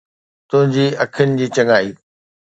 تنهنجي 0.49 0.85
اکين 1.03 1.29
جي 1.39 1.47
چڱائي 1.55 1.89